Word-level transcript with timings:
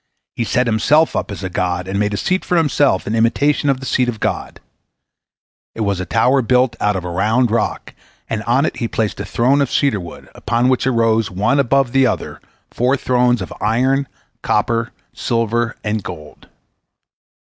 He 0.35 0.43
set 0.45 0.65
himself 0.65 1.15
up 1.15 1.29
as 1.29 1.43
a 1.43 1.49
god, 1.51 1.87
and 1.87 1.99
made 1.99 2.15
a 2.15 2.17
seat 2.17 2.43
for 2.43 2.57
himself 2.57 3.05
in 3.05 3.13
imitation 3.13 3.69
of 3.69 3.79
the 3.79 3.85
seat 3.85 4.09
of 4.09 4.19
God. 4.19 4.59
It 5.75 5.81
was 5.81 5.99
a 5.99 6.07
tower 6.07 6.41
built 6.41 6.75
out 6.81 6.95
of 6.95 7.05
a 7.05 7.11
round 7.11 7.51
rock, 7.51 7.93
and 8.27 8.41
on 8.45 8.65
it 8.65 8.77
he 8.77 8.87
placed 8.87 9.19
a 9.19 9.25
throne 9.25 9.61
of 9.61 9.71
cedar 9.71 9.99
wood, 9.99 10.27
upon 10.33 10.69
which 10.69 10.87
arose, 10.87 11.29
one 11.29 11.59
above 11.59 11.91
the 11.91 12.07
other, 12.07 12.41
four 12.71 12.97
thrones, 12.97 13.43
of 13.43 13.53
iron, 13.61 14.07
copper, 14.41 14.91
silver, 15.13 15.75
and 15.83 16.01
gold. 16.01 16.47